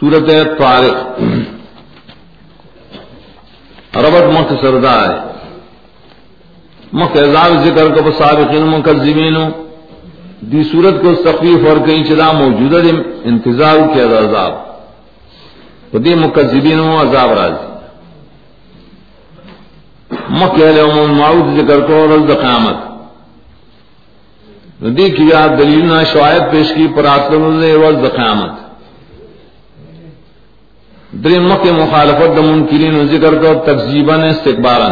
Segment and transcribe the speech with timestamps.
[0.00, 0.28] سورت
[0.58, 1.20] طارق.
[3.96, 5.18] ربط مخ سردار ہے.
[6.92, 9.36] مخ اعزاب ذکر کو سابقین مکذبین.
[10.40, 12.76] دی صورت کو تخفیف اور کئی چلا موجودہ
[13.24, 14.52] انتظار کے عذاب.
[15.92, 17.66] تو مکذبین و عذاب راضی.
[20.30, 22.76] مکہ اہل عموم معود ذکر کو رزد قیامت.
[24.98, 28.67] دی کی یاد دلیل نہ شواہد پیش کی پر آسلم رزد قیامت.
[31.12, 34.88] در مکہ مخالفت د منکرین و ذکر کو تکذیبا استکبارا۔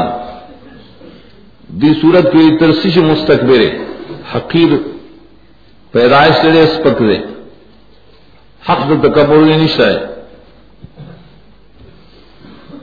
[1.68, 3.60] دی صورت کی ترسیش مستقبر
[4.36, 4.70] حقیر
[5.92, 7.18] پیدائش سے اسپک دے۔
[8.68, 9.98] حق د تکبر نشتا ہے۔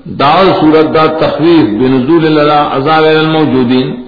[0.05, 4.03] دعو صورت دا تخویف بنزول اللہ عذاب الموجودین۔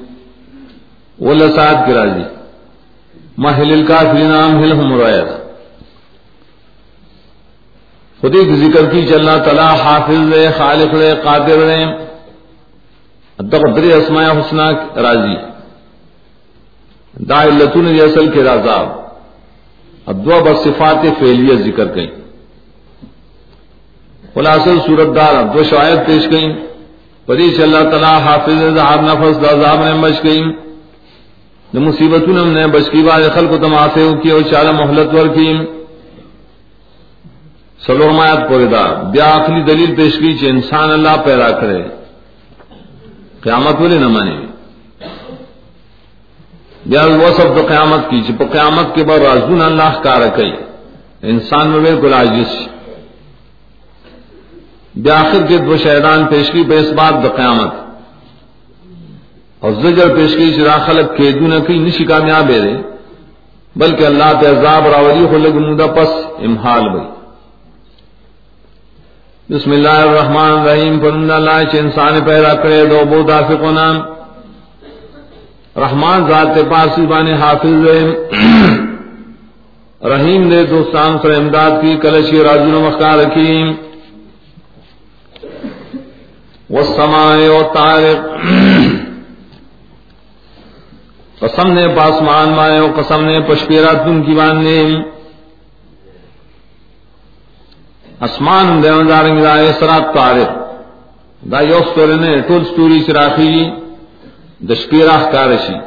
[1.19, 2.23] ولا ولسات کی راضی۔
[3.37, 5.44] محل الکافرین امہلہم رایت
[8.25, 11.83] خودی کی ذکر کی چلنا تلا حافظ دے، خالق دے، قادر دے۔
[13.75, 14.65] دری اسماء حسنہ
[15.05, 15.35] راضی۔
[17.29, 18.87] دا علتون دی اصل کے رازاب
[20.07, 22.07] ادوا بصفات فعلیہ ذکر کئی
[24.33, 26.47] خلاصل صورت دار دو شاید پیش گئی
[27.25, 30.41] پری چ اللہ تعالی حافظ ذہاب نفس عذاب نے بچ گئی
[31.73, 35.74] نہ مصیبتوں نے بچ کی، بعد خلق کو تماسے کی اور چالا مہلت ور کی
[37.85, 38.83] سلو مایات پورے دا۔
[39.13, 41.81] بیا آخری دلیل پیش کی چ انسان اللہ پیدا کرے۔
[43.41, 44.35] قیامت والے نہ مانے
[46.85, 50.49] بیا وہ سب تو قیامت کی چپ قیامت کے بعد رازون اللہ کا رکھے
[51.21, 52.51] انسان میں بالکل عاجز
[54.95, 57.73] بآخر کے دو شہدان پیشگی بے اس بات د قیامت۔
[59.59, 62.81] اور زجر پیشگی چرا خلق کے دون کی نشی کامیاب ہے
[63.75, 67.14] بلکہ اللہ تے عذاب راولی خو لگ مدہ پس امحال بھئی۔
[69.49, 73.91] بسم اللہ الرحمن الرحیم فرمد اللہ چھ انسان پیدا کرے، دو بو دافقنا
[75.75, 77.99] رحمان ذات پاسی بانے حافظ دے
[80.13, 83.65] رحیم دے دوستان سر امداد کی کلشی راجن مختار رکھیم
[86.69, 88.19] والسماء والطارق۔
[91.41, 94.79] قسم نے پاسمان مائے و قسم نے پشپیرا تم کی باندھے
[98.21, 100.51] اسمان دے دارنگ دا اسرات طارق
[101.51, 103.65] دا یو ستوری نے ټول ستوری چراخی جی،
[104.69, 105.77] دشپیرا کارشی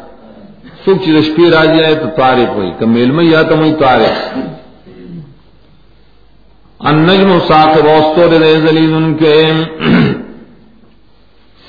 [0.85, 4.39] سوک چی دشپیر آجی آئے تو طارق ہوئی کم علمی یا تو مئی طارق
[6.89, 9.35] النجم ساقب وستوری دے زلید ان کے۔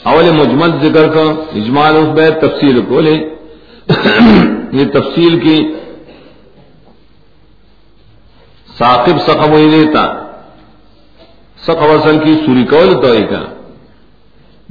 [0.04, 1.22] اول مجمل ذکر کا
[1.60, 3.16] اجمال اس بے تفصیل کو لے۔
[4.72, 5.58] یہ تفصیل کی
[8.78, 10.04] ثاقب سقب وہی دیتا۔
[11.70, 13.30] سقب اصل کی سوری کول تو ایک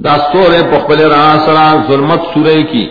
[0.05, 2.87] داستور ہے پخبل رہا سرا ظلمت سورے کی۔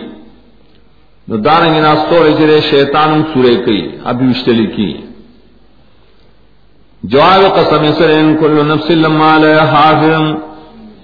[1.28, 5.00] نو دارنگ ناستور جرے شیطان سورے کی۔ ابھی اشتلی کی۔
[7.02, 10.14] جواب قسم سر ان کل نفس لما علیہ حافظ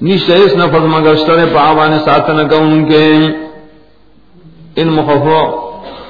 [0.02, 3.14] نیشتے اس نفذ مگر شتر پاوان ساتن کا ان کے۔
[4.76, 5.40] ان مخفو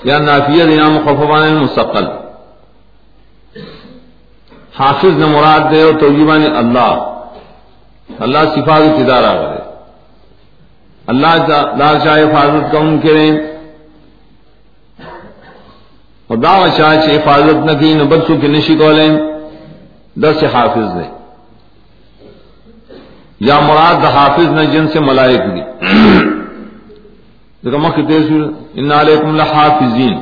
[0.05, 2.24] یا نافیت یا مخفوان المستقل
[4.79, 7.11] حافظ نے مراد دے تو یوان اللہ۔
[8.21, 9.63] اللہ صفات ابتدار آگے
[11.07, 11.35] اللہ
[11.79, 13.31] لال شاہ حفاظت کا ان کے
[16.27, 19.11] اور دعوت شاہ سے حفاظت نہ کی نبرسوں کی نشی کولیں
[20.17, 21.07] دس حافظ دے
[23.41, 25.63] یا مراد دا حافظ نے جن سے ملائک دی۔
[27.65, 28.31] دیکھا مخی تیز
[28.75, 30.15] ان علیکم لحافظین۔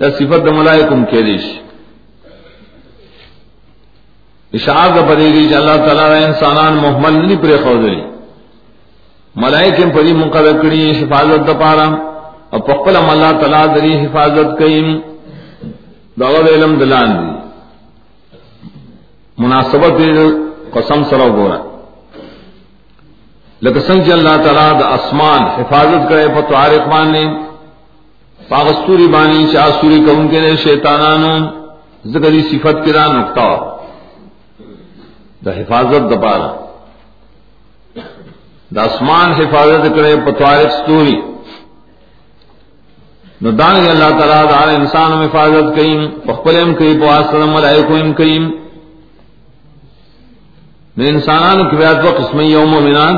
[0.00, 1.44] دا صفت دا ملائکم کے دیش۔
[4.54, 8.00] اشعار دا پدے گی کہ اللہ تعالیٰ را انسانان محمل نہیں پرے خوزری
[9.42, 11.88] ملائکم پدی مقرر کری حفاظت دا پارا.
[12.50, 14.88] اور پقل پقلم اللہ تعالیٰ دری حفاظت کئیم
[16.20, 17.30] دا غد علم دلان دی.
[19.38, 20.00] مناسبت
[20.74, 21.58] قسم سرو گورا.
[23.62, 27.24] لکه څنګه الله تعالی د اسمان حفاظت کړي په طارق باندې
[28.48, 31.34] پاغستوري باندې چې اسوري کوونکې نه شیطانانو.
[32.06, 33.75] ذکرې صفت کرا کړه نقطه
[35.46, 36.50] د حفاظت د پاره
[38.74, 41.18] د اسمان حفاظت کړي په طارق ستوري
[43.42, 45.92] نو دان اللہ تعالی د انسان حفاظت کړي
[46.26, 48.38] په خپلم کوي په اسره ملائکه هم کوي
[50.96, 53.16] نو انسانانو کې بیا د قسمه یوم مومنان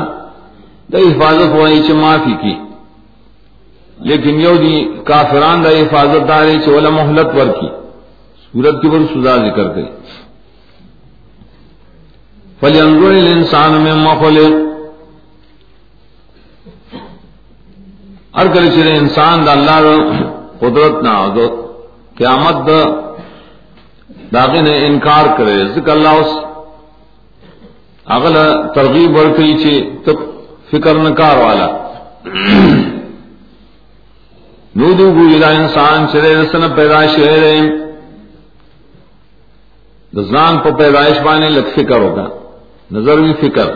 [0.91, 2.55] دا حفاظت ہوئی چھ معافی کی.
[4.09, 4.75] لیکن یو دی
[5.09, 7.69] کافران دا حفاظت دارے چھ ولا محلت ور کی.
[8.51, 9.87] سورت کی بر سزا ذکر گئی
[12.61, 14.53] فلینظر الانسان مما خلق.
[18.37, 19.95] ہر کل چلے انسان دا اللہ دا
[20.59, 21.45] قدرت نہ دو
[22.17, 22.81] قیامت دا
[24.33, 26.31] داغی نے انکار کرے ذکر اللہ اس
[28.15, 28.35] اغل
[28.75, 29.73] ترغیب ورکی چی
[30.05, 30.17] تب
[30.71, 31.67] فکر نکار والا.
[34.79, 37.61] نودو گو الہ انسان چلے رسن پیدائش ہے
[40.13, 42.27] دزان پا پیدائش بانے لگ فکر ہوگا
[42.91, 43.67] نظر بھی فکر.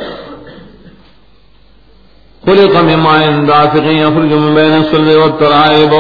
[2.46, 3.18] خلق مما
[3.48, 5.94] دافق يخرج من بين الصلب والترائب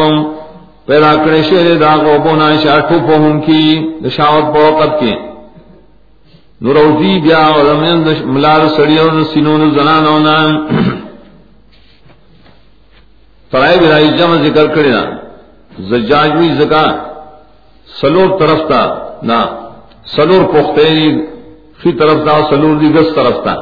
[0.87, 3.63] پیدا کرے شیر دا کو غوبونا شاٹو پہن کی
[4.05, 5.13] دشاوت پا وقت کی
[6.61, 10.35] نروزی بیا اور ورمین ملار سڑی اور سنون زنانونا
[13.51, 15.03] ترائی برائی جمع ذکر کرے کرنا
[15.89, 16.85] زجاجوی زکا.
[18.01, 18.83] سلور طرف تا.
[19.29, 19.41] نا.
[20.15, 20.87] سلور پختے
[21.83, 23.55] فی طرف دا سلور دی گس طرف تا.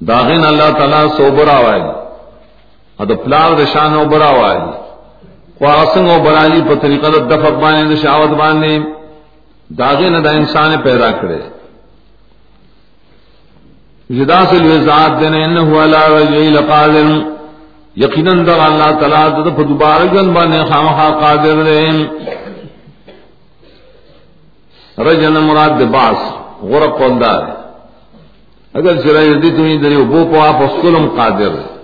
[0.00, 1.82] داغین اللہ تعالیٰ سو برا وائے
[2.98, 4.58] اد پلار دشان و برا وائے
[5.58, 8.78] خواسنگ و برالی پر طریقہ دا دفق بانے، دا شاوت بانے.
[9.68, 11.38] داغین دا انسان پیدا کرے.
[14.10, 17.06] جدا سے لیے ذات دینے، انہو علا رجعی لقادر.
[17.96, 21.80] یقیناً دا اللہ تعالیٰ دا پر دوبارہ جن بانے، خامخا قادر دے.
[24.98, 26.45] رجن مراد باس.
[26.68, 27.42] غرق قلدار
[28.74, 31.76] اگر چرائی دی تمہیں دری بو پو آپ اسکلم قادر ہے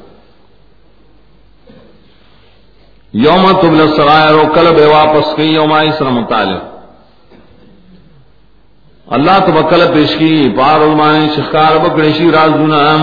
[3.13, 6.61] یوم تبل سرائر و کلب واپس کی، یوم سر مطالب
[9.07, 13.03] اللہ تو بکل پیش کی پار علمان شخار بکڑشی راز دونام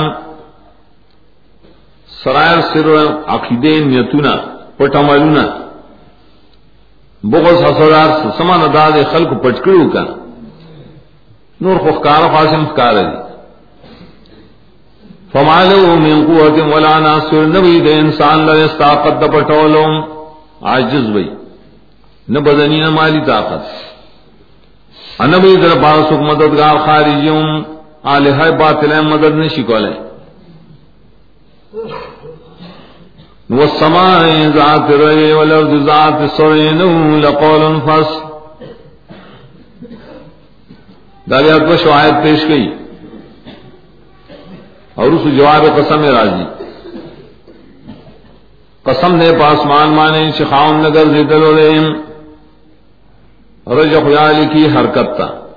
[2.24, 2.88] سرائر سر
[3.28, 4.36] عقیدے نیتونا،
[4.78, 5.46] پٹمالونا۔
[7.24, 10.06] بغض حسدار سمان داد خلق پٹکڑو کا۔
[11.62, 13.18] نور خفکار خاسم خکار دی.
[15.34, 19.86] فمالو من قوت ولا ناصر نبی دے انسان لے طاقت د پټولو
[20.70, 21.30] عاجز وئی
[22.34, 23.64] نہ بدنی نہ مالی طاقت.
[25.24, 27.44] انبی در باس مددگار خارجیوں
[28.14, 29.94] الہ باطل مدد نشی کولے
[33.50, 34.22] والسماء
[34.56, 36.82] ذات الري والارض ذات الصرين
[37.22, 38.20] لقول فصل.
[41.30, 42.74] داریات کو شواہد پیش گئی۔
[44.96, 46.44] اور اس جواب قسم راضی۔
[48.84, 51.44] قسم نے پاسمان مانے شخاؤن نگر زیدل
[53.68, 55.48] رج خیال کی حرکت تھا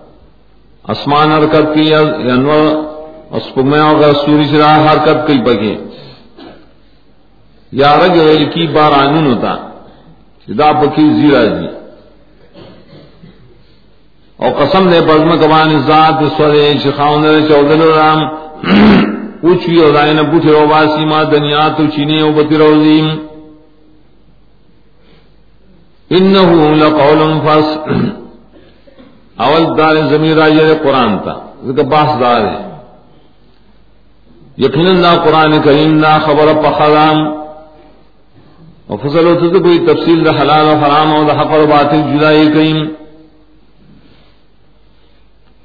[0.88, 2.92] اسمان حرکت کی، انور
[3.30, 5.76] اسپمے اور سوری چرا حرکت کی پکی
[7.72, 8.18] یا رج
[8.54, 9.56] کی بار آنون ہوتا
[10.48, 11.66] دا پکی زیرا جی
[14.42, 18.20] اور قسم نے بزم کمان ذات سورے شخاؤن چودل رام
[19.44, 23.06] اوچوی او دائن بوٹی رو باسی ما دنیا تو چینی او بتی روزیم
[26.10, 27.68] انہو لقول فس
[29.44, 31.34] اول دار زمین راجر قرآن تا
[31.66, 32.56] ذکر باس دار ہے
[34.58, 37.22] یقیناً نا قرآن کریم نا خبر پخرام
[38.86, 42.02] اور فصل ہوتا تو کوئی تفصیل دا حلال و حرام و دا حق و باطل
[42.10, 42.82] جدائی کریم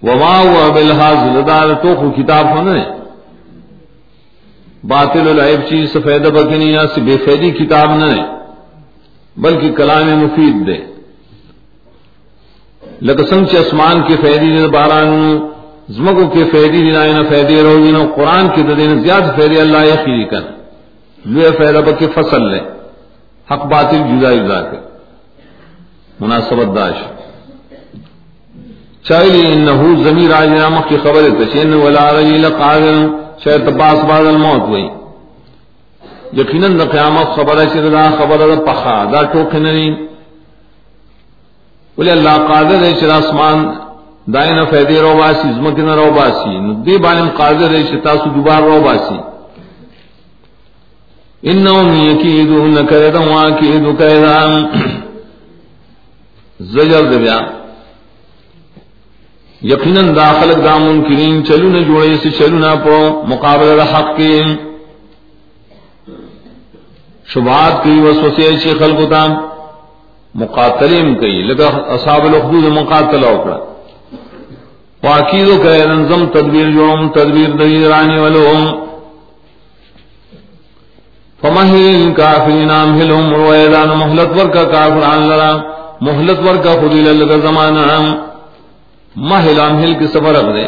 [0.03, 2.83] وما ہوا بالحاظ لدار تو کتاب ہونے
[4.87, 8.21] باطل العیب چیز سفید بکنی یا سے بے فیدی کتاب نہ ہے
[9.37, 10.77] بلکہ کلام مفید دے
[13.01, 15.11] لکسنگ چ اسمان کے فیدی دے باران
[15.97, 20.23] زمگو کے فیدی دینا نہ فیدی رو دینا قرآن کے دین زیادہ فیدی اللہ یقینی
[20.31, 20.41] کر
[21.23, 22.59] لوے فیدا بک فصل لے
[23.47, 24.77] حق باطل جدا جدا کے
[26.19, 27.03] مناسبت داش
[29.07, 32.95] چاہیے انہو زمین راج نامک کی خبر ہے تشین ولا رجی لقادر،
[33.43, 34.87] شاید تباس بعد الموت ہوئی۔
[36.33, 39.91] یقیناً دا قیامت خبر ہے دا خبر دا پخا، دا ٹوک نہیں
[41.95, 43.57] بولے اللہ قادر ہے چرا آسمان
[44.33, 46.53] دائن فیدے رو باسی، زمکن رو باسی۔
[46.85, 49.17] دی بانم قادر ہے چتا سو دوبار رو باسی۔
[51.49, 54.35] انہم یکیدون کیدا واکیدو کیدا
[56.59, 57.17] زجر دے
[59.61, 64.43] یقیناً داخل دا منکرین چلو نہ جوڑے سے چلو نہ پو مقابل حق کے۔
[67.33, 69.27] شبہات کی وسوسے چھ خلق تا
[70.35, 73.57] مقاتلیم کئی، لگا اصحاب الاخدود مقاتل اوکڑا
[75.03, 78.63] واقیدو کہ نظم تدبیر جوڑم، تدبیر دلیل رانی ولوم
[81.41, 85.57] فمہل کافرین امہلہم رویدان محلت ورکا کافران لرا۔
[86.01, 88.36] محلت ورکا خدیل لگا زمانہ۔
[89.17, 90.67] محل امہل کی سفر دے۔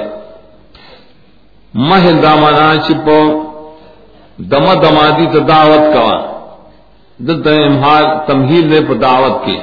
[1.74, 3.10] محل دامانا چپ
[4.38, 6.30] دم دمادی تو دعوت کا
[7.52, 9.58] امہار تمہیل نے پہ دعوت کی۔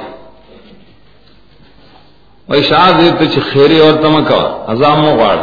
[2.63, 5.37] شاد چ خیرے اور تمکا ازام واڑ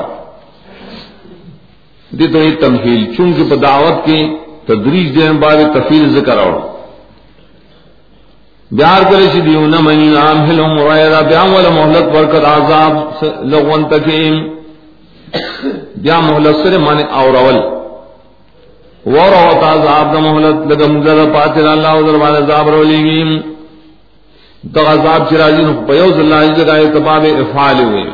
[2.17, 6.74] دی تو یہ تمہیل۔ چونکہ پہ دعوت کی تدریج دین بعد تفیل ذکر اور
[8.71, 13.85] بیار کرے چی دیو نہ منی نام ہلم وغیرہ بیام والا محلت ورکت عذاب لغون
[13.89, 14.35] تکیم۔
[16.03, 17.59] بیا محلت سر مانے اور اول
[19.15, 23.31] ور او عذاب دا محلت لگا مزد پاتر اللہ و دربان عذاب رو لیگیم
[24.75, 28.05] دا عذاب چراجی نو پیوز اللہ جگہ اتباب افعال ہوئے۔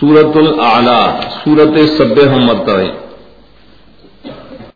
[0.00, 1.02] سورت الاعلی
[1.44, 3.07] سورت سبح مرتبہ